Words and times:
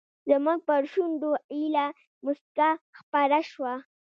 زموږ 0.29 0.59
پر 0.67 0.83
شونډو 0.91 1.31
ایله 1.53 1.87
موسکا 2.23 2.69
خپره 2.97 3.39
شوه. 3.51 3.73